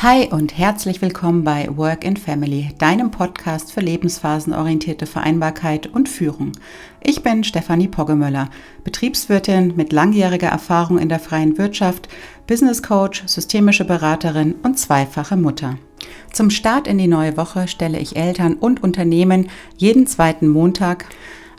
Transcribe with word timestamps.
Hi 0.00 0.28
und 0.30 0.58
herzlich 0.58 1.00
willkommen 1.00 1.42
bei 1.42 1.74
Work 1.74 2.04
in 2.04 2.18
Family, 2.18 2.68
deinem 2.76 3.10
Podcast 3.10 3.72
für 3.72 3.80
lebensphasenorientierte 3.80 5.06
Vereinbarkeit 5.06 5.86
und 5.86 6.10
Führung. 6.10 6.52
Ich 7.02 7.22
bin 7.22 7.44
Stefanie 7.44 7.88
Poggemöller, 7.88 8.50
Betriebswirtin 8.84 9.72
mit 9.74 9.94
langjähriger 9.94 10.48
Erfahrung 10.48 10.98
in 10.98 11.08
der 11.08 11.18
freien 11.18 11.56
Wirtschaft, 11.56 12.10
Business 12.46 12.82
Coach, 12.82 13.22
systemische 13.24 13.86
Beraterin 13.86 14.56
und 14.62 14.78
zweifache 14.78 15.38
Mutter. 15.38 15.78
Zum 16.30 16.50
Start 16.50 16.86
in 16.86 16.98
die 16.98 17.08
neue 17.08 17.38
Woche 17.38 17.66
stelle 17.66 17.98
ich 17.98 18.16
Eltern 18.16 18.52
und 18.52 18.82
Unternehmen 18.82 19.48
jeden 19.78 20.06
zweiten 20.06 20.46
Montag 20.46 21.06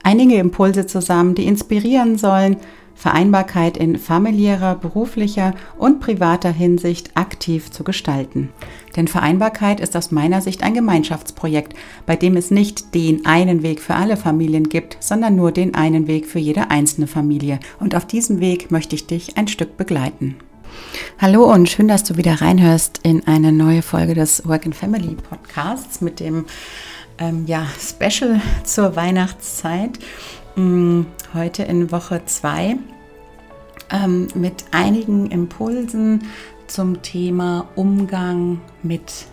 einige 0.04 0.36
Impulse 0.36 0.86
zusammen, 0.86 1.34
die 1.34 1.48
inspirieren 1.48 2.20
sollen, 2.20 2.58
Vereinbarkeit 2.98 3.78
in 3.78 3.98
familiärer, 3.98 4.74
beruflicher 4.74 5.54
und 5.78 6.00
privater 6.00 6.52
Hinsicht 6.52 7.12
aktiv 7.16 7.70
zu 7.70 7.84
gestalten. 7.84 8.50
Denn 8.96 9.08
Vereinbarkeit 9.08 9.80
ist 9.80 9.96
aus 9.96 10.10
meiner 10.10 10.42
Sicht 10.42 10.64
ein 10.64 10.74
Gemeinschaftsprojekt, 10.74 11.76
bei 12.08 12.16
dem 12.16 12.36
es 12.36 12.50
nicht 12.50 12.96
den 12.96 13.24
einen 13.28 13.62
Weg 13.62 13.82
für 13.82 13.94
alle 13.94 14.18
Familien 14.18 14.68
gibt, 14.68 14.98
sondern 15.00 15.36
nur 15.36 15.52
den 15.52 15.76
einen 15.76 16.08
Weg 16.08 16.26
für 16.26 16.40
jede 16.40 16.72
einzelne 16.72 17.06
Familie. 17.06 17.60
Und 17.80 17.94
auf 17.94 18.08
diesem 18.08 18.40
Weg 18.40 18.72
möchte 18.72 18.96
ich 18.96 19.06
dich 19.06 19.38
ein 19.38 19.48
Stück 19.48 19.78
begleiten. 19.78 20.36
Hallo 21.20 21.44
und 21.52 21.70
schön, 21.70 21.88
dass 21.88 22.04
du 22.04 22.18
wieder 22.18 22.42
reinhörst 22.42 23.02
in 23.04 23.28
eine 23.28 23.52
neue 23.52 23.84
Folge 23.84 24.16
des 24.16 24.48
Work 24.48 24.66
and 24.66 24.76
Family 24.76 25.16
Podcasts 25.16 26.02
mit 26.02 26.20
dem 26.20 26.46
ähm, 27.20 27.46
ja, 27.46 27.68
Special 27.80 28.42
zur 28.64 28.96
Weihnachtszeit. 28.96 30.00
Mm, 30.58 31.06
heute 31.36 31.62
in 31.62 31.92
Woche 31.92 32.24
2 32.26 32.78
ähm, 33.92 34.28
mit 34.34 34.66
einigen 34.72 35.30
Impulsen 35.30 36.24
zum 36.66 37.04
Thema 37.04 37.68
Umgang 37.76 38.60
mit 38.82 39.28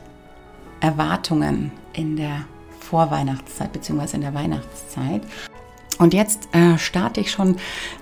Erwartungen 0.81 1.73
in 1.95 2.17
der 2.17 2.45
Vorweihnachtszeit 2.79 3.73
bzw. 3.73 4.17
in 4.17 4.21
der 4.21 4.35
Weihnachtszeit. 4.35 5.23
Und 5.99 6.13
jetzt 6.13 6.51
äh, 6.53 6.77
starte 6.77 7.23
ich 7.23 7.31
schon 7.31 7.57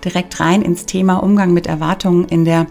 direkt 0.04 0.40
rein 0.40 0.60
ins 0.60 0.84
Thema 0.86 1.18
Umgang 1.18 1.52
mit 1.52 1.68
Erwartungen 1.68 2.24
in 2.24 2.44
der 2.44 2.66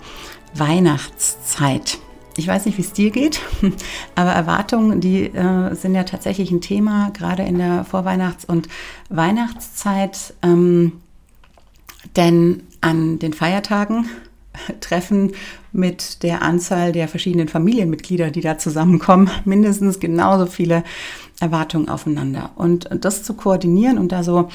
Weihnachtszeit. 0.54 1.98
Ich 2.38 2.48
weiß 2.48 2.66
nicht, 2.66 2.78
wie 2.78 2.82
es 2.82 2.94
dir 2.94 3.12
geht, 3.12 3.42
aber 4.16 4.32
Erwartungen, 4.32 5.02
die 5.02 5.26
äh, 5.26 5.76
sind 5.76 5.96
ja 5.96 6.04
tatsächlich 6.04 6.52
ein 6.52 6.62
Thema, 6.62 7.12
gerade 7.12 7.44
in 7.44 7.58
der 7.58 7.86
Vorweihnachts- 7.86 8.46
und 8.46 8.70
Weihnachtszeit. 9.10 10.34
Ähm, 10.42 10.94
denn 12.16 12.64
an 12.82 13.20
den 13.20 13.34
Feiertagen 13.34 14.10
treffen 14.80 15.34
mit 15.72 16.24
der 16.24 16.42
Anzahl 16.42 16.92
der 16.92 17.08
verschiedenen 17.08 17.48
Familienmitglieder, 17.48 18.32
die 18.32 18.42
da 18.42 18.58
zusammenkommen, 18.58 19.30
mindestens 19.46 20.00
genauso 20.00 20.46
viele 20.46 20.84
Erwartungen 21.40 21.90
aufeinander. 21.90 22.52
Und 22.56 22.90
das 22.92 23.24
zu 23.24 23.34
koordinieren 23.34 23.98
und 23.98 24.12
da 24.12 24.24
so 24.24 24.50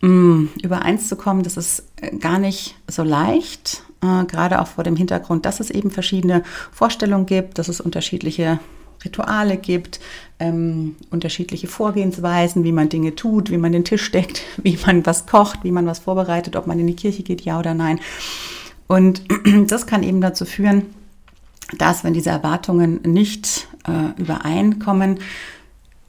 mh, 0.00 0.08
mm, 0.08 0.48
übereins 0.62 1.08
zu 1.08 1.16
kommen, 1.16 1.42
das 1.42 1.56
ist 1.56 1.84
gar 2.20 2.38
nicht 2.38 2.76
so 2.86 3.02
leicht, 3.02 3.82
äh, 4.02 4.24
gerade 4.24 4.60
auch 4.60 4.66
vor 4.66 4.84
dem 4.84 4.96
Hintergrund, 4.96 5.46
dass 5.46 5.60
es 5.60 5.70
eben 5.70 5.90
verschiedene 5.90 6.42
Vorstellungen 6.72 7.26
gibt, 7.26 7.58
dass 7.58 7.68
es 7.68 7.80
unterschiedliche 7.80 8.58
Rituale 9.04 9.56
gibt, 9.56 10.00
ähm, 10.38 10.96
unterschiedliche 11.10 11.66
Vorgehensweisen, 11.66 12.64
wie 12.64 12.72
man 12.72 12.88
Dinge 12.88 13.14
tut, 13.14 13.50
wie 13.50 13.56
man 13.56 13.72
den 13.72 13.84
Tisch 13.84 14.10
deckt, 14.10 14.42
wie 14.62 14.78
man 14.84 15.04
was 15.06 15.26
kocht, 15.26 15.64
wie 15.64 15.72
man 15.72 15.86
was 15.86 16.00
vorbereitet, 16.00 16.56
ob 16.56 16.66
man 16.66 16.78
in 16.78 16.86
die 16.86 16.96
Kirche 16.96 17.22
geht, 17.22 17.42
ja 17.42 17.58
oder 17.58 17.74
nein. 17.74 18.00
Und 18.86 19.22
das 19.68 19.86
kann 19.86 20.02
eben 20.02 20.20
dazu 20.20 20.44
führen, 20.44 20.86
dass, 21.78 22.02
wenn 22.02 22.14
diese 22.14 22.30
Erwartungen 22.30 23.00
nicht 23.04 23.68
äh, 23.86 24.20
übereinkommen, 24.20 25.20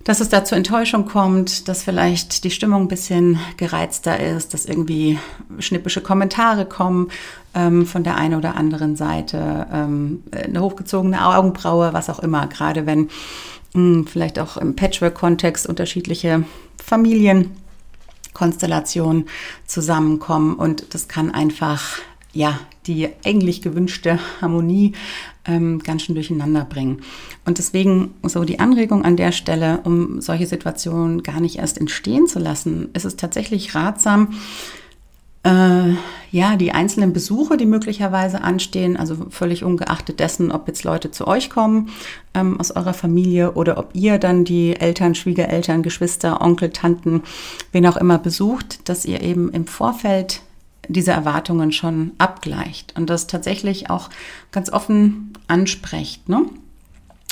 dass 0.04 0.20
es 0.20 0.30
da 0.30 0.44
zur 0.44 0.58
Enttäuschung 0.58 1.06
kommt, 1.06 1.68
dass 1.68 1.84
vielleicht 1.84 2.44
die 2.44 2.52
Stimmung 2.52 2.84
ein 2.84 2.88
bisschen 2.88 3.40
gereizter 3.58 4.20
ist, 4.20 4.54
dass 4.54 4.66
irgendwie 4.66 5.20
schnippische 5.60 6.02
Kommentare 6.02 6.66
kommen 6.66 7.10
ähm, 7.54 7.86
von 7.86 8.04
der 8.04 8.16
einen 8.16 8.36
oder 8.36 8.56
anderen 8.56 8.96
Seite, 8.96 9.68
ähm, 9.72 10.24
eine 10.32 10.62
hochgezogene 10.62 11.26
Augenbraue, 11.26 11.94
was 11.94 12.10
auch 12.10 12.20
immer, 12.20 12.48
gerade 12.48 12.86
wenn 12.86 13.10
mh, 13.74 13.76
hm, 13.96 14.08
vielleicht 14.08 14.40
auch 14.40 14.58
im 14.58 14.76
Patchwork-Kontext 14.76 15.68
unterschiedliche 15.68 16.44
Familienkonstellationen 16.84 19.28
zusammenkommen. 19.66 20.56
Und 20.56 20.94
das 20.94 21.08
kann 21.08 21.32
einfach 21.32 22.00
ja, 22.34 22.60
die 22.88 23.10
eigentlich 23.26 23.62
gewünschte 23.62 24.20
Harmonie 24.42 24.94
ähm, 25.46 25.80
ganz 25.80 26.04
schön 26.04 26.16
durcheinander 26.16 26.66
bringen. 26.66 27.02
Und 27.46 27.58
deswegen 27.58 28.14
so 28.24 28.44
die 28.44 28.60
Anregung 28.60 29.04
an 29.04 29.18
der 29.18 29.32
Stelle, 29.32 29.82
um 29.84 30.22
solche 30.22 30.48
Situationen 30.48 31.24
gar 31.24 31.40
nicht 31.42 31.58
erst 31.58 31.78
entstehen 31.80 32.28
zu 32.28 32.40
lassen, 32.40 32.90
ist 32.94 33.06
es 33.06 33.18
tatsächlich 33.18 33.76
ratsam, 33.76 34.34
äh, 35.44 35.94
ja, 36.30 36.56
die 36.56 36.72
einzelnen 36.72 37.14
Besuche, 37.14 37.58
die 37.58 37.66
möglicherweise 37.66 38.42
anstehen, 38.42 38.96
also 38.96 39.26
völlig 39.30 39.64
ungeachtet 39.64 40.20
dessen, 40.20 40.52
ob 40.52 40.68
jetzt 40.68 40.84
Leute 40.84 41.10
zu 41.10 41.28
euch 41.28 41.50
kommen 41.50 41.90
ähm, 42.36 42.60
aus 42.60 42.72
eurer 42.72 42.94
Familie 42.94 43.54
oder 43.54 43.78
ob 43.80 43.90
ihr 43.94 44.20
dann 44.20 44.46
die 44.46 44.76
Eltern, 44.76 45.16
Schwiegereltern, 45.16 45.82
Geschwister, 45.82 46.42
Onkel, 46.42 46.70
Tanten, 46.70 47.24
wen 47.72 47.88
auch 47.88 47.98
immer 47.98 48.20
besucht, 48.20 48.88
dass 48.88 49.04
ihr 49.04 49.22
eben 49.22 49.50
im 49.52 49.66
Vorfeld 49.66 50.42
diese 50.88 51.12
Erwartungen 51.12 51.72
schon 51.72 52.12
abgleicht 52.18 52.98
und 52.98 53.10
das 53.10 53.28
tatsächlich 53.28 53.90
auch 53.90 54.10
ganz 54.52 54.72
offen 54.72 55.34
ansprecht. 55.48 56.28
Ne? 56.28 56.46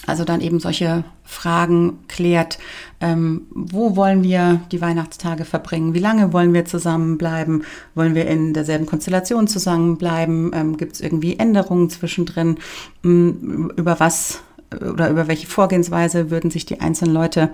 Also 0.05 0.23
dann 0.23 0.41
eben 0.41 0.59
solche 0.59 1.03
Fragen 1.23 1.99
klärt, 2.07 2.57
ähm, 2.99 3.43
wo 3.51 3.95
wollen 3.95 4.23
wir 4.23 4.61
die 4.71 4.81
Weihnachtstage 4.81 5.45
verbringen, 5.45 5.93
wie 5.93 5.99
lange 5.99 6.33
wollen 6.33 6.53
wir 6.53 6.65
zusammenbleiben, 6.65 7.63
wollen 7.95 8.15
wir 8.15 8.25
in 8.27 8.53
derselben 8.53 8.85
Konstellation 8.85 9.47
zusammenbleiben, 9.47 10.51
ähm, 10.53 10.77
gibt 10.77 10.93
es 10.93 11.01
irgendwie 11.01 11.37
Änderungen 11.37 11.89
zwischendrin, 11.89 12.57
ähm, 13.03 13.71
über 13.75 13.99
was 13.99 14.41
oder 14.71 15.09
über 15.09 15.27
welche 15.27 15.47
Vorgehensweise 15.47 16.29
würden 16.29 16.51
sich 16.51 16.66
die 16.66 16.79
einzelnen 16.79 17.13
Leute 17.13 17.51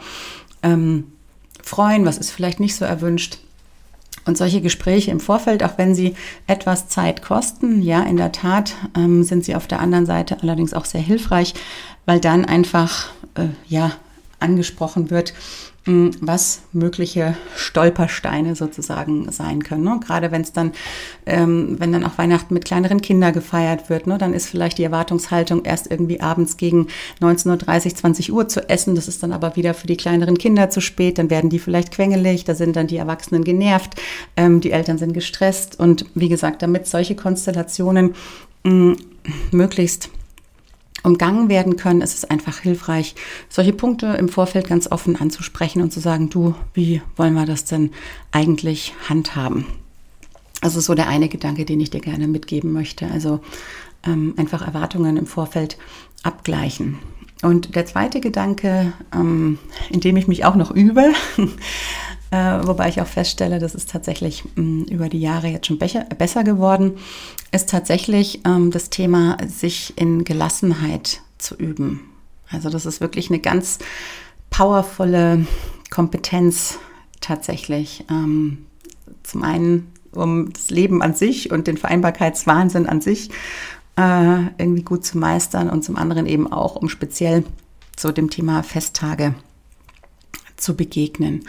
ähm, 0.63 1.05
freuen, 1.63 2.05
was 2.05 2.17
ist 2.17 2.31
vielleicht 2.31 2.59
nicht 2.59 2.75
so 2.75 2.85
erwünscht. 2.85 3.39
Und 4.25 4.37
solche 4.37 4.61
Gespräche 4.61 5.11
im 5.11 5.19
Vorfeld, 5.19 5.63
auch 5.63 5.77
wenn 5.77 5.93
sie 5.93 6.15
etwas 6.47 6.87
Zeit 6.87 7.21
kosten, 7.21 7.81
ja, 7.81 8.01
in 8.03 8.17
der 8.17 8.31
Tat 8.31 8.73
ähm, 8.95 9.23
sind 9.23 9.45
sie 9.45 9.55
auf 9.55 9.67
der 9.67 9.79
anderen 9.79 10.05
Seite 10.05 10.37
allerdings 10.41 10.73
auch 10.73 10.85
sehr 10.85 11.01
hilfreich, 11.01 11.53
weil 12.05 12.19
dann 12.19 12.43
einfach, 12.45 13.09
äh, 13.35 13.47
ja, 13.67 13.91
angesprochen 14.39 15.11
wird, 15.11 15.33
was 15.87 16.61
mögliche 16.73 17.37
Stolpersteine 17.55 18.55
sozusagen 18.55 19.31
sein 19.31 19.63
können. 19.63 19.83
Ne? 19.83 19.99
Gerade 20.03 20.31
wenn 20.31 20.41
es 20.41 20.51
dann, 20.51 20.71
ähm, 21.27 21.75
wenn 21.79 21.91
dann 21.91 22.03
auch 22.03 22.17
Weihnachten 22.17 22.55
mit 22.55 22.65
kleineren 22.65 23.01
Kindern 23.01 23.33
gefeiert 23.33 23.89
wird, 23.89 24.07
ne? 24.07 24.17
dann 24.17 24.33
ist 24.33 24.47
vielleicht 24.47 24.79
die 24.79 24.83
Erwartungshaltung 24.83 25.63
erst 25.63 25.91
irgendwie 25.91 26.21
abends 26.21 26.57
gegen 26.57 26.87
19.30 27.21 27.85
Uhr, 27.85 27.95
20 27.95 28.33
Uhr 28.33 28.47
zu 28.47 28.67
essen. 28.67 28.95
Das 28.95 29.07
ist 29.07 29.21
dann 29.21 29.31
aber 29.31 29.55
wieder 29.55 29.75
für 29.75 29.85
die 29.85 29.97
kleineren 29.97 30.39
Kinder 30.39 30.71
zu 30.71 30.81
spät. 30.81 31.19
Dann 31.19 31.29
werden 31.29 31.51
die 31.51 31.59
vielleicht 31.59 31.91
quengelig, 31.91 32.45
da 32.45 32.55
sind 32.55 32.75
dann 32.75 32.87
die 32.87 32.97
Erwachsenen 32.97 33.43
genervt, 33.43 33.93
ähm, 34.37 34.61
die 34.61 34.71
Eltern 34.71 34.97
sind 34.97 35.13
gestresst. 35.13 35.79
Und 35.79 36.05
wie 36.15 36.29
gesagt, 36.29 36.63
damit 36.63 36.87
solche 36.87 37.15
Konstellationen 37.15 38.15
mh, 38.63 38.95
möglichst 39.51 40.09
umgangen 41.05 41.49
werden 41.49 41.75
können, 41.75 42.01
ist 42.01 42.15
es 42.15 42.25
einfach 42.25 42.59
hilfreich, 42.59 43.15
solche 43.49 43.73
Punkte 43.73 44.07
im 44.07 44.29
Vorfeld 44.29 44.67
ganz 44.67 44.91
offen 44.91 45.15
anzusprechen 45.15 45.81
und 45.81 45.91
zu 45.91 45.99
sagen, 45.99 46.29
du, 46.29 46.55
wie 46.73 47.01
wollen 47.15 47.33
wir 47.33 47.45
das 47.45 47.65
denn 47.65 47.91
eigentlich 48.31 48.93
handhaben? 49.07 49.65
Also 50.61 50.79
so 50.79 50.95
der 50.95 51.07
eine 51.07 51.29
Gedanke, 51.29 51.65
den 51.65 51.79
ich 51.79 51.91
dir 51.91 52.01
gerne 52.01 52.27
mitgeben 52.27 52.73
möchte. 52.73 53.07
Also 53.11 53.39
ähm, 54.05 54.33
einfach 54.37 54.65
Erwartungen 54.65 55.17
im 55.17 55.27
Vorfeld 55.27 55.77
abgleichen. 56.23 56.97
Und 57.41 57.75
der 57.75 57.85
zweite 57.85 58.21
Gedanke, 58.21 58.93
ähm, 59.13 59.59
in 59.91 59.99
dem 59.99 60.17
ich 60.17 60.27
mich 60.27 60.45
auch 60.45 60.55
noch 60.55 60.71
übe, 60.71 61.13
äh, 62.31 62.67
wobei 62.67 62.89
ich 62.89 63.01
auch 63.01 63.07
feststelle, 63.07 63.59
das 63.59 63.75
ist 63.75 63.89
tatsächlich 63.89 64.43
mh, 64.55 64.61
mm, 64.61 64.83
über 64.85 65.09
die 65.09 65.19
Jahre 65.19 65.47
jetzt 65.47 65.67
schon 65.67 65.77
becher, 65.77 66.05
besser 66.17 66.43
geworden, 66.43 66.97
ist 67.51 67.69
tatsächlich 67.69 68.41
ähm, 68.45 68.71
das 68.71 68.89
Thema, 68.89 69.37
sich 69.47 69.93
in 69.97 70.23
Gelassenheit 70.23 71.21
zu 71.37 71.55
üben. 71.55 72.01
Also 72.49 72.69
das 72.69 72.85
ist 72.85 73.01
wirklich 73.01 73.29
eine 73.29 73.39
ganz 73.39 73.79
powervolle 74.49 75.45
Kompetenz 75.89 76.79
tatsächlich. 77.21 78.05
Ähm, 78.09 78.65
zum 79.23 79.43
einen 79.43 79.91
um 80.15 80.53
das 80.53 80.69
Leben 80.69 81.01
an 81.01 81.13
sich 81.13 81.51
und 81.51 81.67
den 81.67 81.77
Vereinbarkeitswahnsinn 81.77 82.87
an 82.87 83.01
sich 83.01 83.29
äh, 83.97 84.43
irgendwie 84.57 84.83
gut 84.83 85.05
zu 85.05 85.17
meistern 85.17 85.69
und 85.69 85.83
zum 85.83 85.97
anderen 85.97 86.25
eben 86.25 86.51
auch, 86.51 86.75
um 86.75 86.89
speziell 86.89 87.43
zu 87.95 88.11
dem 88.11 88.29
Thema 88.29 88.63
Festtage 88.63 89.35
zu 90.57 90.75
begegnen. 90.75 91.43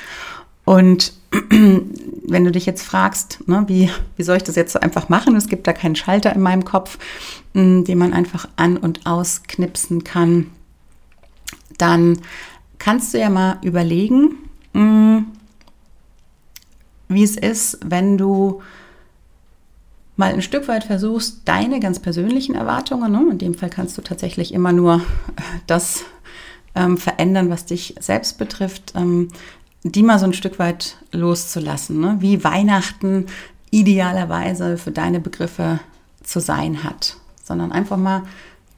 Und 0.66 1.12
wenn 1.50 2.44
du 2.44 2.50
dich 2.50 2.66
jetzt 2.66 2.82
fragst, 2.82 3.48
ne, 3.48 3.64
wie, 3.68 3.88
wie 4.16 4.22
soll 4.22 4.36
ich 4.36 4.42
das 4.42 4.56
jetzt 4.56 4.72
so 4.72 4.80
einfach 4.80 5.08
machen? 5.08 5.36
Es 5.36 5.46
gibt 5.46 5.66
da 5.66 5.72
keinen 5.72 5.96
Schalter 5.96 6.34
in 6.34 6.42
meinem 6.42 6.64
Kopf, 6.64 6.98
hm, 7.54 7.84
den 7.84 7.96
man 7.96 8.12
einfach 8.12 8.48
an- 8.56 8.76
und 8.76 9.06
ausknipsen 9.06 10.04
kann. 10.04 10.50
dann 11.78 12.18
kannst 12.78 13.12
du 13.14 13.18
ja 13.18 13.28
mal 13.30 13.58
überlegen, 13.62 14.36
mm, 14.72 15.18
wie 17.08 17.22
es 17.22 17.36
ist, 17.36 17.78
wenn 17.84 18.18
du 18.18 18.62
mal 20.16 20.32
ein 20.32 20.42
Stück 20.42 20.68
weit 20.68 20.84
versuchst, 20.84 21.42
deine 21.44 21.80
ganz 21.80 22.00
persönlichen 22.00 22.54
Erwartungen, 22.54 23.12
ne, 23.12 23.26
in 23.30 23.38
dem 23.38 23.54
Fall 23.54 23.70
kannst 23.70 23.98
du 23.98 24.02
tatsächlich 24.02 24.52
immer 24.54 24.72
nur 24.72 25.02
das 25.66 26.04
ähm, 26.74 26.96
verändern, 26.96 27.50
was 27.50 27.66
dich 27.66 27.94
selbst 28.00 28.38
betrifft, 28.38 28.94
ähm, 28.96 29.28
die 29.93 30.03
mal 30.03 30.19
so 30.19 30.27
ein 30.27 30.33
Stück 30.33 30.59
weit 30.59 30.97
loszulassen, 31.12 32.00
ne? 32.00 32.17
wie 32.21 32.44
Weihnachten 32.44 33.27
idealerweise 33.71 34.79
für 34.79 34.91
deine 34.91 35.21
Begriffe 35.21 35.81
zu 36.23 36.41
sein 36.41 36.85
hat, 36.85 37.17
sondern 37.43 37.73
einfach 37.73 37.97
mal 37.97 38.23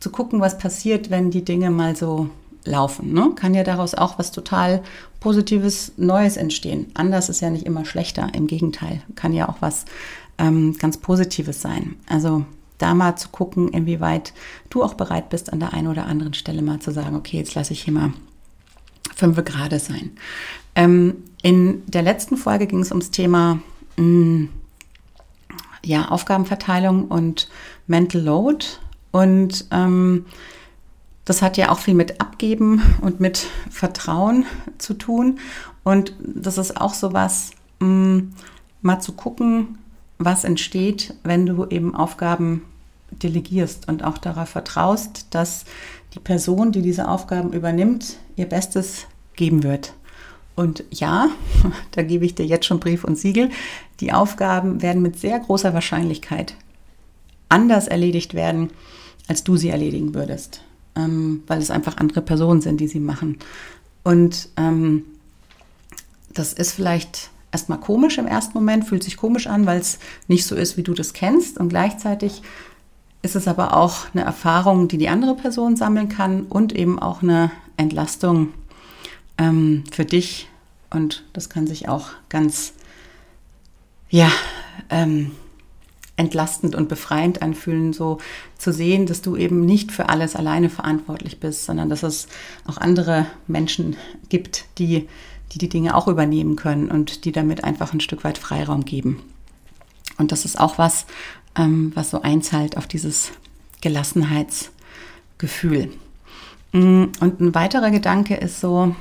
zu 0.01 0.11
gucken, 0.11 0.41
was 0.41 0.59
passiert, 0.59 1.11
wenn 1.11 1.31
die 1.31 1.45
Dinge 1.45 1.71
mal 1.71 1.97
so 1.97 2.31
laufen. 2.65 3.13
Ne? 3.13 3.33
Kann 3.35 3.55
ja 3.55 3.65
daraus 3.65 3.95
auch 3.95 4.19
was 4.19 4.31
total 4.31 4.83
Positives, 5.21 5.93
Neues 5.97 6.37
entstehen. 6.37 6.87
Anders 6.95 7.29
ist 7.29 7.41
ja 7.41 7.51
nicht 7.51 7.67
immer 7.67 7.85
schlechter, 7.85 8.29
im 8.35 8.47
Gegenteil, 8.47 9.03
kann 9.15 9.33
ja 9.33 9.49
auch 9.49 9.57
was 9.61 9.85
ähm, 10.39 10.77
ganz 10.79 10.99
Positives 10.99 11.61
sein. 11.61 11.97
Also 12.09 12.45
da 12.79 12.95
mal 12.95 13.17
zu 13.17 13.29
gucken, 13.31 13.69
inwieweit 13.69 14.33
du 14.71 14.85
auch 14.85 14.95
bereit 14.95 15.31
bist, 15.31 15.53
an 15.53 15.61
der 15.61 15.73
einen 15.73 15.89
oder 15.89 16.07
anderen 16.07 16.35
Stelle 16.35 16.63
mal 16.63 16.79
zu 16.79 16.93
sagen, 16.93 17.17
okay, 17.17 17.39
jetzt 17.39 17.55
lasse 17.55 17.73
ich 17.73 17.83
hier 17.83 17.93
mal 17.93 18.13
fünf 19.19 19.45
Grade 19.45 19.81
sein. 19.81 20.13
Ähm, 20.77 21.17
in 21.43 21.85
der 21.87 22.03
letzten 22.03 22.37
Folge 22.37 22.67
ging 22.67 22.81
es 22.81 22.93
ums 22.93 23.11
Thema 23.11 23.61
mh, 23.97 24.05
mm, 24.05 24.49
ja, 25.85 26.09
Aufgabenverteilung 26.09 27.07
und 27.07 27.49
Mental 27.87 28.21
Load. 28.21 28.65
Und 29.11 29.67
ähm, 29.73 30.27
das 31.25 31.43
hat 31.43 31.57
ja 31.57 31.71
auch 31.71 31.81
viel 31.81 31.95
mit 31.95 32.21
Abgeben 32.21 32.81
und 33.01 33.21
mit 33.21 33.47
Vertrauen 33.71 34.47
zu 34.79 34.95
tun. 34.95 35.41
Und 35.83 36.13
das 36.21 36.57
ist 36.57 36.81
auch 36.81 36.95
so 36.95 37.13
was, 37.13 37.51
mm, 37.81 38.19
mal 38.83 39.01
zu 39.01 39.13
gucken, 39.13 39.79
was 40.19 40.45
entsteht, 40.45 41.15
wenn 41.25 41.45
du 41.45 41.67
eben 41.67 41.95
Aufgaben 41.95 42.63
delegierst 43.11 43.89
und 43.89 44.05
auch 44.05 44.19
darauf 44.19 44.51
vertraust, 44.51 45.27
dass 45.31 45.65
die 46.15 46.21
Person, 46.21 46.73
die 46.73 46.83
diese 46.83 47.09
Aufgaben 47.09 47.53
übernimmt, 47.53 48.17
ihr 48.37 48.47
Bestes 48.47 49.07
geben 49.37 49.63
wird. 49.63 49.95
Und 50.57 50.85
ja, 50.91 51.29
da 51.93 52.03
gebe 52.03 52.25
ich 52.25 52.35
dir 52.35 52.47
jetzt 52.47 52.67
schon 52.67 52.81
Brief 52.81 53.05
und 53.05 53.17
Siegel, 53.17 53.51
die 54.01 54.13
Aufgaben 54.13 54.83
werden 54.83 55.03
mit 55.03 55.19
sehr 55.19 55.39
großer 55.39 55.75
Wahrscheinlichkeit 55.75 56.55
anders 57.49 57.89
erledigt 57.89 58.35
werden, 58.35 58.71
als 59.27 59.45
du 59.45 59.57
sie 59.57 59.69
erledigen 59.69 60.15
würdest, 60.15 60.63
ähm, 60.97 61.43
weil 61.47 61.61
es 61.61 61.71
einfach 61.71 61.97
andere 61.97 62.23
Personen 62.23 62.61
sind, 62.61 62.81
die 62.81 62.89
sie 62.89 63.01
machen. 63.01 63.39
Und 64.05 64.49
ähm, 64.57 65.05
das 66.33 66.53
ist 66.53 66.73
vielleicht 66.73 67.31
erstmal 67.53 67.81
komisch 67.81 68.19
im 68.19 68.27
ersten 68.27 68.55
Moment, 68.55 68.87
fühlt 68.87 69.03
sich 69.03 69.17
komisch 69.17 69.47
an, 69.47 69.67
weil 69.67 69.81
es 69.81 69.99
nicht 70.27 70.47
so 70.47 70.55
ist, 70.55 70.77
wie 70.77 70.83
du 70.83 70.95
das 70.95 71.13
kennst. 71.13 71.59
Und 71.59 71.69
gleichzeitig 71.69 72.43
ist 73.23 73.37
es 73.37 73.49
aber 73.49 73.77
auch 73.77 74.07
eine 74.13 74.25
Erfahrung, 74.25 74.89
die 74.89 74.99
die 74.99 75.09
andere 75.09 75.35
Person 75.35 75.77
sammeln 75.77 76.09
kann 76.09 76.43
und 76.43 76.73
eben 76.75 76.99
auch 76.99 77.23
eine 77.23 77.51
Entlastung 77.77 78.55
ähm, 79.39 79.85
für 79.91 80.05
dich. 80.05 80.49
Und 80.91 81.25
das 81.33 81.49
kann 81.49 81.67
sich 81.67 81.89
auch 81.89 82.09
ganz, 82.29 82.75
ja, 84.09 84.31
ähm, 84.91 85.33
entlastend 86.17 86.75
und 86.75 86.89
befreiend 86.89 87.43
anfühlen, 87.43 87.93
so 87.93 88.19
zu 88.57 88.73
sehen, 88.73 89.07
dass 89.07 89.23
du 89.23 89.37
eben 89.37 89.65
nicht 89.65 89.93
für 89.93 90.09
alles 90.09 90.35
alleine 90.35 90.69
verantwortlich 90.69 91.39
bist, 91.39 91.65
sondern 91.65 91.89
dass 91.89 92.03
es 92.03 92.27
auch 92.67 92.77
andere 92.77 93.27
Menschen 93.47 93.97
gibt, 94.29 94.65
die 94.79 95.07
die 95.53 95.59
die 95.59 95.69
Dinge 95.69 95.95
auch 95.95 96.09
übernehmen 96.09 96.57
können 96.57 96.91
und 96.91 97.25
die 97.25 97.33
damit 97.33 97.65
einfach 97.65 97.93
ein 97.93 98.01
Stück 98.01 98.25
weit 98.25 98.39
Freiraum 98.39 98.85
geben. 98.85 99.23
Und 100.19 100.33
das 100.33 100.45
ist 100.45 100.59
auch 100.59 100.79
was, 100.79 101.07
ähm, 101.59 101.93
was 101.95 102.09
so 102.11 102.23
einzahlt 102.23 102.79
auf 102.79 102.87
dieses 102.87 103.33
Gelassenheitsgefühl. 103.81 105.91
Mm, 106.73 107.05
und 107.21 107.41
ein 107.41 107.55
weiterer 107.55 107.91
Gedanke 107.91 108.37
ist 108.37 108.61
so, 108.61 108.95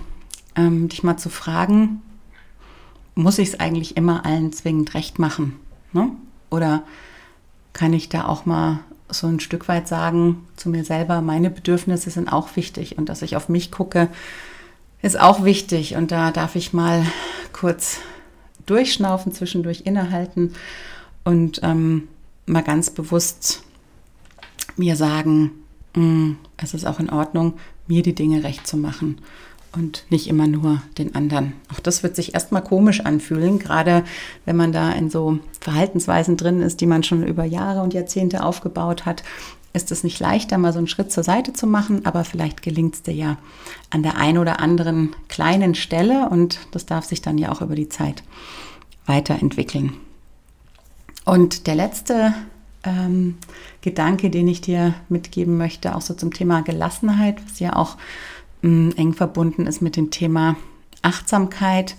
ähm, 0.55 0.87
dich 0.89 1.03
mal 1.03 1.17
zu 1.17 1.29
fragen, 1.29 2.01
muss 3.15 3.39
ich 3.39 3.49
es 3.49 3.59
eigentlich 3.59 3.97
immer 3.97 4.25
allen 4.25 4.53
zwingend 4.53 4.93
recht 4.93 5.19
machen? 5.19 5.59
Ne? 5.93 6.11
Oder 6.49 6.83
kann 7.73 7.93
ich 7.93 8.09
da 8.09 8.25
auch 8.25 8.45
mal 8.45 8.79
so 9.09 9.27
ein 9.27 9.39
Stück 9.39 9.67
weit 9.67 9.87
sagen 9.87 10.45
zu 10.55 10.69
mir 10.69 10.83
selber, 10.83 11.21
meine 11.21 11.49
Bedürfnisse 11.49 12.09
sind 12.09 12.31
auch 12.31 12.55
wichtig 12.55 12.97
und 12.97 13.09
dass 13.09 13.21
ich 13.21 13.35
auf 13.35 13.49
mich 13.49 13.71
gucke, 13.71 14.09
ist 15.01 15.19
auch 15.19 15.45
wichtig 15.45 15.95
und 15.95 16.11
da 16.11 16.31
darf 16.31 16.55
ich 16.55 16.73
mal 16.73 17.05
kurz 17.53 17.99
durchschnaufen, 18.65 19.31
zwischendurch 19.31 19.81
innehalten 19.85 20.53
und 21.23 21.61
ähm, 21.63 22.07
mal 22.47 22.63
ganz 22.63 22.89
bewusst 22.89 23.61
mir 24.75 24.95
sagen, 24.95 25.51
mm, 25.95 26.31
es 26.57 26.73
ist 26.73 26.85
auch 26.85 26.99
in 26.99 27.09
Ordnung, 27.09 27.53
mir 27.87 28.01
die 28.01 28.15
Dinge 28.15 28.43
recht 28.43 28.65
zu 28.65 28.77
machen 28.77 29.19
und 29.73 30.05
nicht 30.09 30.27
immer 30.27 30.47
nur 30.47 30.81
den 30.97 31.13
anderen. 31.13 31.53
Auch 31.71 31.79
das 31.79 32.01
wird 32.01 32.15
sich 32.15 32.33
erstmal 32.33 32.63
komisch 32.63 33.01
anfühlen, 33.01 33.59
gerade 33.59 34.03
wenn 34.45 34.55
man 34.55 34.71
da 34.71 34.91
in 34.91 35.09
so 35.09 35.39
Verhaltensweisen 35.61 36.37
drin 36.37 36.61
ist, 36.61 36.81
die 36.81 36.87
man 36.87 37.03
schon 37.03 37.25
über 37.25 37.45
Jahre 37.45 37.81
und 37.81 37.93
Jahrzehnte 37.93 38.43
aufgebaut 38.43 39.05
hat 39.05 39.23
ist 39.77 39.91
es 39.91 40.03
nicht 40.03 40.19
leichter, 40.19 40.57
mal 40.57 40.73
so 40.73 40.79
einen 40.79 40.87
Schritt 40.87 41.11
zur 41.11 41.23
Seite 41.23 41.53
zu 41.53 41.67
machen, 41.67 42.05
aber 42.05 42.23
vielleicht 42.23 42.63
gelingt 42.63 42.95
es 42.95 43.03
dir 43.03 43.13
ja 43.13 43.37
an 43.91 44.01
der 44.01 44.17
einen 44.17 44.39
oder 44.39 44.59
anderen 44.59 45.15
kleinen 45.29 45.75
Stelle 45.75 46.29
und 46.29 46.59
das 46.71 46.87
darf 46.87 47.05
sich 47.05 47.21
dann 47.21 47.37
ja 47.37 47.51
auch 47.51 47.61
über 47.61 47.75
die 47.75 47.87
Zeit 47.87 48.23
weiterentwickeln. 49.05 49.93
Und 51.27 51.67
der 51.67 51.75
letzte 51.75 52.33
ähm, 52.83 53.35
Gedanke, 53.81 54.29
den 54.29 54.47
ich 54.47 54.61
dir 54.61 54.93
mitgeben 55.09 55.57
möchte, 55.57 55.93
auch 55.93 55.99
so 55.99 56.13
zum 56.13 56.33
Thema 56.33 56.61
Gelassenheit, 56.61 57.35
was 57.45 57.59
ja 57.59 57.75
auch 57.75 57.97
mh, 58.61 58.93
eng 58.95 59.13
verbunden 59.13 59.67
ist 59.67 59.81
mit 59.81 59.97
dem 59.97 60.09
Thema 60.09 60.55
Achtsamkeit, 61.01 61.97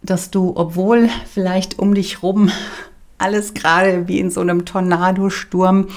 dass 0.00 0.30
du, 0.30 0.54
obwohl 0.56 1.10
vielleicht 1.30 1.78
um 1.78 1.94
dich 1.94 2.22
rum 2.22 2.50
alles 3.18 3.52
gerade 3.52 4.08
wie 4.08 4.18
in 4.18 4.30
so 4.30 4.40
einem 4.40 4.64
Tornadosturm 4.64 5.88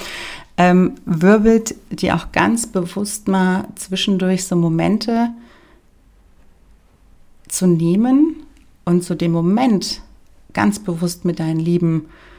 ähm, 0.58 0.96
wirbelt 1.06 1.74
dir 1.88 2.14
auch 2.14 2.30
ganz 2.30 2.66
bewusst 2.66 3.26
mal 3.26 3.68
zwischendurch 3.74 4.44
so 4.44 4.54
Momente 4.54 5.30
zu 7.48 7.66
nehmen 7.66 8.36
und 8.84 9.02
zu 9.02 9.14
dem 9.14 9.32
Moment 9.32 10.02
ganz 10.52 10.78
bewusst 10.78 11.24
mit 11.24 11.38
deinen 11.40 11.60
Lieben 11.60 12.02
zu 12.02 12.29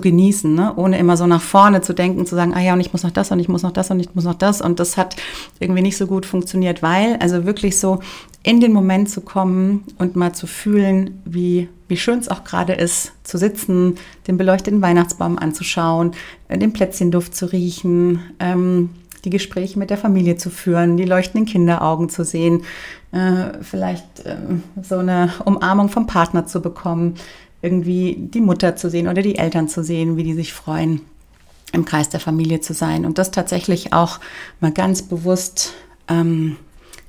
genießen, 0.00 0.54
ne? 0.54 0.74
ohne 0.76 0.98
immer 0.98 1.16
so 1.16 1.26
nach 1.26 1.40
vorne 1.40 1.80
zu 1.80 1.94
denken, 1.94 2.26
zu 2.26 2.34
sagen, 2.34 2.52
ah 2.54 2.60
ja, 2.60 2.74
und 2.74 2.80
ich 2.80 2.92
muss 2.92 3.02
noch 3.02 3.10
das 3.10 3.30
und 3.30 3.40
ich 3.40 3.48
muss 3.48 3.62
noch 3.62 3.72
das 3.72 3.90
und 3.90 4.00
ich 4.00 4.14
muss 4.14 4.24
noch 4.24 4.34
das. 4.34 4.60
Und 4.60 4.78
das 4.78 4.96
hat 4.96 5.16
irgendwie 5.58 5.82
nicht 5.82 5.96
so 5.96 6.06
gut 6.06 6.26
funktioniert, 6.26 6.82
weil, 6.82 7.16
also 7.16 7.46
wirklich 7.46 7.78
so 7.78 8.00
in 8.42 8.60
den 8.60 8.72
Moment 8.72 9.10
zu 9.10 9.22
kommen 9.22 9.84
und 9.98 10.14
mal 10.14 10.34
zu 10.34 10.46
fühlen, 10.46 11.20
wie, 11.24 11.68
wie 11.88 11.96
schön 11.96 12.18
es 12.18 12.28
auch 12.28 12.44
gerade 12.44 12.74
ist, 12.74 13.12
zu 13.24 13.38
sitzen, 13.38 13.94
den 14.26 14.36
beleuchteten 14.36 14.82
Weihnachtsbaum 14.82 15.38
anzuschauen, 15.38 16.12
den 16.50 16.72
Plätzchenduft 16.72 17.34
zu 17.34 17.46
riechen, 17.46 18.20
ähm, 18.40 18.90
die 19.24 19.30
Gespräche 19.30 19.78
mit 19.78 19.90
der 19.90 19.98
Familie 19.98 20.36
zu 20.36 20.50
führen, 20.50 20.96
die 20.96 21.04
leuchtenden 21.04 21.46
Kinderaugen 21.46 22.08
zu 22.08 22.24
sehen, 22.24 22.62
äh, 23.12 23.62
vielleicht 23.62 24.20
äh, 24.24 24.36
so 24.82 24.98
eine 24.98 25.32
Umarmung 25.44 25.88
vom 25.88 26.06
Partner 26.06 26.46
zu 26.46 26.60
bekommen, 26.60 27.14
irgendwie 27.62 28.16
die 28.18 28.40
Mutter 28.40 28.76
zu 28.76 28.88
sehen 28.90 29.08
oder 29.08 29.22
die 29.22 29.36
Eltern 29.36 29.68
zu 29.68 29.82
sehen, 29.82 30.16
wie 30.16 30.22
die 30.22 30.34
sich 30.34 30.52
freuen, 30.52 31.00
im 31.72 31.84
Kreis 31.84 32.08
der 32.08 32.20
Familie 32.20 32.60
zu 32.60 32.72
sein. 32.72 33.04
Und 33.04 33.18
das 33.18 33.30
tatsächlich 33.30 33.92
auch 33.92 34.20
mal 34.60 34.72
ganz 34.72 35.02
bewusst 35.02 35.74
ähm, 36.08 36.56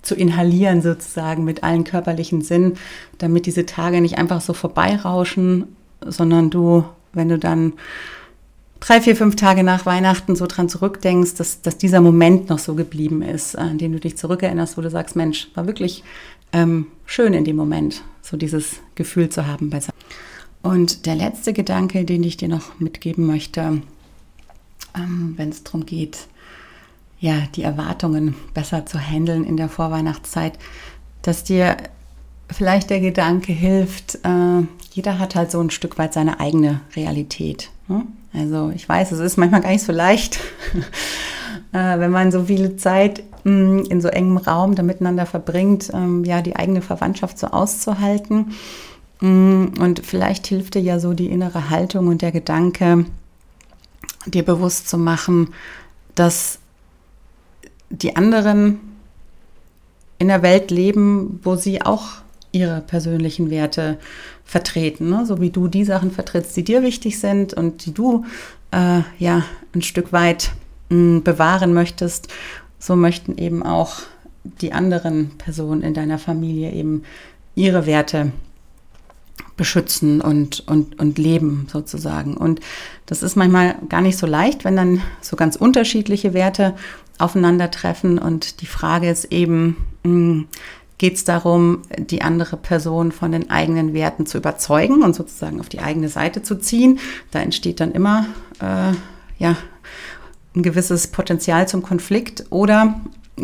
zu 0.01 0.15
inhalieren, 0.15 0.81
sozusagen 0.81 1.43
mit 1.43 1.63
allen 1.63 1.83
körperlichen 1.83 2.41
Sinnen, 2.41 2.77
damit 3.17 3.45
diese 3.45 3.65
Tage 3.65 4.01
nicht 4.01 4.17
einfach 4.17 4.41
so 4.41 4.53
vorbeirauschen, 4.53 5.67
sondern 6.05 6.49
du, 6.49 6.83
wenn 7.13 7.29
du 7.29 7.37
dann 7.37 7.73
drei, 8.79 9.01
vier, 9.01 9.15
fünf 9.15 9.35
Tage 9.35 9.63
nach 9.63 9.85
Weihnachten 9.85 10.35
so 10.35 10.47
dran 10.47 10.69
zurückdenkst, 10.69 11.35
dass, 11.35 11.61
dass 11.61 11.77
dieser 11.77 12.01
Moment 12.01 12.49
noch 12.49 12.59
so 12.59 12.75
geblieben 12.75 13.21
ist, 13.21 13.57
an 13.57 13.77
den 13.77 13.91
du 13.91 13.99
dich 13.99 14.17
zurückerinnerst, 14.17 14.77
wo 14.77 14.81
du 14.81 14.89
sagst, 14.89 15.15
Mensch, 15.15 15.49
war 15.53 15.67
wirklich 15.67 16.03
ähm, 16.53 16.87
schön 17.05 17.33
in 17.33 17.43
dem 17.43 17.55
Moment, 17.55 18.03
so 18.21 18.37
dieses 18.37 18.77
Gefühl 18.95 19.29
zu 19.29 19.47
haben 19.47 19.69
bei 19.69 19.81
und 20.61 21.05
der 21.05 21.15
letzte 21.15 21.53
Gedanke, 21.53 22.05
den 22.05 22.23
ich 22.23 22.37
dir 22.37 22.49
noch 22.49 22.79
mitgeben 22.79 23.25
möchte, 23.25 23.81
ähm, 24.95 25.33
wenn 25.37 25.49
es 25.49 25.63
darum 25.63 25.85
geht, 25.85 26.27
ja, 27.19 27.43
die 27.55 27.63
Erwartungen 27.63 28.35
besser 28.53 28.85
zu 28.85 28.99
handeln 28.99 29.43
in 29.43 29.57
der 29.57 29.69
Vorweihnachtszeit, 29.69 30.57
dass 31.21 31.43
dir 31.43 31.77
vielleicht 32.51 32.89
der 32.89 32.99
Gedanke 32.99 33.51
hilft, 33.51 34.15
äh, 34.23 34.63
jeder 34.91 35.19
hat 35.19 35.35
halt 35.35 35.51
so 35.51 35.59
ein 35.59 35.69
Stück 35.69 35.97
weit 35.97 36.13
seine 36.13 36.39
eigene 36.39 36.81
Realität. 36.95 37.69
Ne? 37.87 38.03
Also 38.33 38.71
ich 38.73 38.87
weiß, 38.87 39.11
es 39.11 39.19
ist 39.19 39.37
manchmal 39.37 39.61
gar 39.61 39.71
nicht 39.71 39.85
so 39.85 39.91
leicht. 39.91 40.39
äh, 41.73 41.99
wenn 41.99 42.11
man 42.11 42.31
so 42.31 42.45
viele 42.45 42.77
Zeit 42.77 43.23
mh, 43.43 43.51
mm, 43.51 43.85
in 43.89 44.01
so 44.01 44.07
engem 44.07 44.37
Raum 44.37 44.75
da 44.75 44.83
miteinander 44.83 45.25
verbringt, 45.25 45.91
ähm, 45.93 46.23
ja, 46.23 46.41
die 46.41 46.55
eigene 46.55 46.81
Verwandtschaft 46.81 47.37
so 47.37 47.47
auszuhalten. 47.47 48.53
Mm, 49.21 49.65
und 49.79 50.05
vielleicht 50.05 50.47
hilft 50.47 50.75
dir 50.75 50.81
ja 50.81 50.99
so 50.99 51.13
die 51.13 51.27
innere 51.27 51.69
Haltung 51.69 52.07
und 52.07 52.21
der 52.21 52.31
Gedanke, 52.31 53.05
dir 54.25 54.43
bewusst 54.43 54.89
zu 54.89 54.97
machen, 54.97 55.53
dass 56.15 56.59
die 57.89 58.15
anderen 58.15 58.79
in 60.19 60.27
der 60.27 60.41
Welt 60.43 60.71
leben, 60.71 61.39
wo 61.43 61.55
sie 61.55 61.81
auch 61.81 62.07
ihre 62.51 62.81
persönlichen 62.81 63.49
Werte 63.49 63.97
vertreten, 64.43 65.09
ne? 65.09 65.25
so 65.25 65.39
wie 65.39 65.51
du 65.51 65.67
die 65.67 65.85
Sachen 65.85 66.11
vertrittst, 66.11 66.55
die 66.57 66.63
dir 66.63 66.81
wichtig 66.81 67.19
sind 67.19 67.53
und 67.53 67.85
die 67.85 67.93
du 67.93 68.25
äh, 68.71 69.01
ja 69.19 69.43
ein 69.73 69.81
Stück 69.81 70.11
weit 70.11 70.51
mh, 70.89 70.97
mm, 70.97 71.23
bewahren 71.23 71.73
möchtest, 71.73 72.29
so 72.79 72.95
möchten 72.95 73.37
eben 73.37 73.63
auch 73.63 74.01
die 74.43 74.73
anderen 74.73 75.31
Personen 75.37 75.81
in 75.81 75.93
deiner 75.93 76.17
Familie 76.17 76.71
eben 76.71 77.03
ihre 77.55 77.85
Werte 77.85 78.31
beschützen 79.57 80.21
und, 80.21 80.63
und, 80.67 80.99
und 80.99 81.17
leben 81.17 81.67
sozusagen. 81.71 82.35
Und 82.35 82.59
das 83.05 83.23
ist 83.23 83.35
manchmal 83.35 83.75
gar 83.89 84.01
nicht 84.01 84.17
so 84.17 84.25
leicht, 84.25 84.65
wenn 84.65 84.75
dann 84.75 85.01
so 85.21 85.35
ganz 85.35 85.55
unterschiedliche 85.55 86.33
Werte 86.33 86.75
aufeinandertreffen. 87.17 88.19
Und 88.19 88.61
die 88.61 88.65
Frage 88.65 89.09
ist 89.09 89.25
eben, 89.25 89.77
hm, 90.03 90.47
geht 90.97 91.15
es 91.15 91.23
darum, 91.23 91.83
die 91.97 92.21
andere 92.21 92.57
Person 92.57 93.11
von 93.11 93.31
den 93.31 93.49
eigenen 93.49 93.93
Werten 93.93 94.25
zu 94.25 94.37
überzeugen 94.37 95.03
und 95.03 95.15
sozusagen 95.15 95.59
auf 95.59 95.69
die 95.69 95.79
eigene 95.79 96.09
Seite 96.09 96.43
zu 96.43 96.59
ziehen. 96.59 96.99
Da 97.31 97.39
entsteht 97.39 97.79
dann 97.79 97.91
immer 97.91 98.25
äh, 98.59 98.93
ja, 99.37 99.55
ein 100.55 100.63
gewisses 100.63 101.07
Potenzial 101.07 101.67
zum 101.67 101.81
Konflikt. 101.81 102.45
Oder 102.49 102.99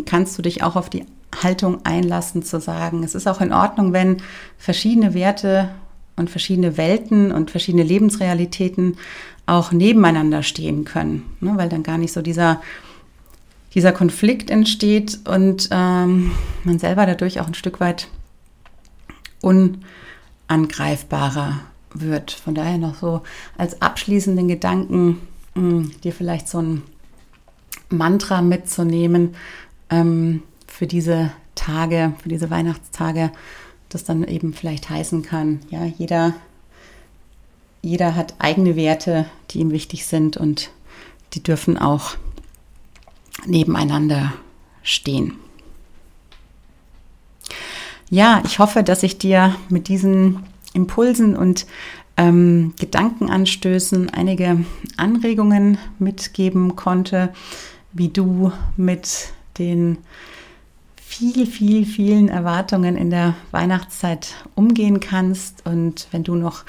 kannst 0.05 0.37
du 0.37 0.41
dich 0.41 0.63
auch 0.63 0.75
auf 0.75 0.89
die 0.89 1.05
Haltung 1.43 1.79
einlassen, 1.85 2.43
zu 2.43 2.59
sagen, 2.59 3.03
es 3.03 3.15
ist 3.15 3.27
auch 3.27 3.41
in 3.41 3.53
Ordnung, 3.53 3.93
wenn 3.93 4.17
verschiedene 4.57 5.13
Werte 5.13 5.69
und 6.15 6.29
verschiedene 6.29 6.77
Welten 6.77 7.31
und 7.31 7.51
verschiedene 7.51 7.83
Lebensrealitäten 7.83 8.97
auch 9.45 9.71
nebeneinander 9.71 10.43
stehen 10.43 10.85
können, 10.85 11.23
ne? 11.39 11.53
weil 11.55 11.69
dann 11.69 11.83
gar 11.83 11.97
nicht 11.97 12.13
so 12.13 12.21
dieser 12.21 12.61
dieser 13.75 13.91
Konflikt 13.91 14.49
entsteht 14.49 15.19
und 15.27 15.67
ähm, 15.69 16.31
man 16.63 16.79
selber 16.79 17.05
dadurch 17.05 17.41
auch 17.41 17.47
ein 17.47 17.53
Stück 17.53 17.81
weit 17.81 18.07
unangreifbarer 20.47 21.59
wird. 21.93 22.31
Von 22.31 22.55
daher 22.55 22.77
noch 22.77 22.95
so 22.95 23.21
als 23.57 23.81
abschließenden 23.81 24.47
Gedanken 24.47 25.19
mh, 25.55 25.61
hm, 25.61 25.91
dir 26.03 26.13
vielleicht 26.13 26.47
so 26.47 26.59
ein 26.61 26.83
Mantra 27.89 28.41
mitzunehmen 28.41 29.35
ähm, 29.89 30.41
für 30.67 30.87
diese 30.87 31.33
Tage, 31.53 32.13
für 32.23 32.29
diese 32.29 32.49
Weihnachtstage, 32.49 33.31
das 33.89 34.03
dann 34.03 34.23
eben 34.23 34.53
vielleicht 34.53 34.89
heißen 34.89 35.23
kann, 35.23 35.59
ja, 35.69 35.85
jeder, 35.85 36.33
jeder 37.81 38.15
hat 38.15 38.35
eigene 38.39 38.75
Werte, 38.75 39.25
die 39.51 39.59
ihm 39.59 39.71
wichtig 39.71 40.05
sind 40.05 40.37
und 40.37 40.71
die 41.33 41.43
dürfen 41.43 41.77
auch 41.77 42.15
nebeneinander 43.45 44.33
stehen. 44.83 45.33
Ja, 48.09 48.41
ich 48.45 48.59
hoffe, 48.59 48.83
dass 48.83 49.03
ich 49.03 49.17
dir 49.17 49.55
mit 49.69 49.87
diesen 49.87 50.43
Impulsen 50.73 51.35
und 51.35 51.65
ähm, 52.17 52.73
Gedankenanstößen 52.79 54.09
einige 54.11 54.63
Anregungen 54.95 55.77
mitgeben 55.99 56.75
konnte, 56.75 57.33
wie 57.93 58.09
du 58.09 58.51
mit 58.77 59.33
den 59.57 59.97
viel, 61.07 61.45
viel, 61.45 61.85
vielen 61.85 62.27
Erwartungen 62.27 62.97
in 62.97 63.09
der 63.09 63.35
Weihnachtszeit 63.51 64.33
umgehen 64.53 64.99
kannst. 64.99 65.65
Und 65.65 66.07
wenn 66.11 66.23
du 66.23 66.35
noch 66.35 66.65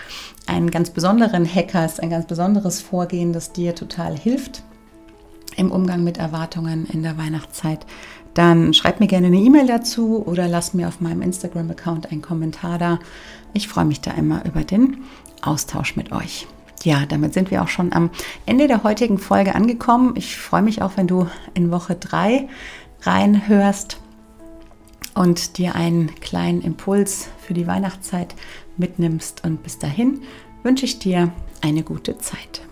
einen 0.47 0.71
ganz 0.71 0.91
besonderen 0.91 1.45
Hack 1.45 1.75
hast, 1.75 2.01
ein 2.01 2.11
ganz 2.11 2.27
besonderes 2.27 2.81
Vorgehen, 2.81 3.33
das 3.33 3.53
dir 3.53 3.75
total 3.75 4.17
hilft, 4.17 4.63
im 5.57 5.73
Umgang 5.73 6.05
mit 6.05 6.19
Erwartungen 6.19 6.87
in 6.87 7.03
der 7.03 7.19
Weihnachtszeit, 7.19 7.87
dann 8.35 8.73
schreib 8.73 9.01
mir 9.01 9.09
gerne 9.09 9.29
eine 9.29 9.39
E-Mail 9.39 9.67
dazu 9.67 10.25
oder 10.25 10.47
lass 10.47 10.75
mir 10.75 10.87
auf 10.87 11.01
meinem 11.01 11.23
Instagram-Account 11.23 12.13
einen 12.13 12.23
Kommentar 12.23 12.79
da. 12.79 13.01
Ich 13.53 13.67
freue 13.67 13.87
mich 13.87 14.01
da 14.01 14.13
immer 14.13 14.45
über 14.45 14.63
den 14.63 14.99
Austausch 15.43 15.97
mit 15.97 16.13
euch. 16.13 16.47
Ja, 16.85 17.05
damit 17.07 17.35
sind 17.35 17.51
wir 17.51 17.63
auch 17.63 17.69
schon 17.69 17.93
am 17.93 18.11
Ende 18.45 18.69
der 18.69 18.85
heutigen 18.85 19.19
Folge 19.19 19.57
angekommen. 19.57 20.13
Ich 20.15 20.37
freue 20.37 20.63
mich 20.63 20.83
auch, 20.83 20.93
wenn 20.97 21.09
du 21.09 21.27
in 21.55 21.73
Woche 21.73 21.97
3 21.97 22.49
reinhörst 23.03 23.99
und 25.17 25.59
dir 25.59 25.75
einen 25.75 26.15
kleinen 26.21 26.61
Impuls 26.61 27.29
für 27.41 27.55
die 27.55 27.67
Weihnachtszeit 27.67 28.35
mitnimmst. 28.77 29.45
Und 29.45 29.63
bis 29.63 29.79
dahin 29.79 30.23
wünsche 30.63 30.85
ich 30.85 30.99
dir 30.99 31.33
eine 31.63 31.83
gute 31.83 32.19
Zeit. 32.19 32.66